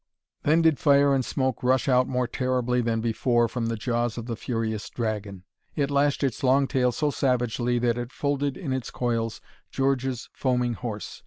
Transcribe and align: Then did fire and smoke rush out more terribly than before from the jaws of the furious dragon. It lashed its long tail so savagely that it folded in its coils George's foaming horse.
Then 0.41 0.63
did 0.63 0.79
fire 0.79 1.13
and 1.13 1.23
smoke 1.23 1.61
rush 1.61 1.87
out 1.87 2.07
more 2.07 2.25
terribly 2.27 2.81
than 2.81 3.01
before 3.01 3.47
from 3.47 3.67
the 3.67 3.75
jaws 3.75 4.17
of 4.17 4.25
the 4.25 4.35
furious 4.35 4.89
dragon. 4.89 5.43
It 5.75 5.91
lashed 5.91 6.23
its 6.23 6.43
long 6.43 6.65
tail 6.67 6.91
so 6.91 7.11
savagely 7.11 7.77
that 7.77 7.99
it 7.99 8.11
folded 8.11 8.57
in 8.57 8.73
its 8.73 8.89
coils 8.89 9.41
George's 9.69 10.27
foaming 10.33 10.73
horse. 10.73 11.19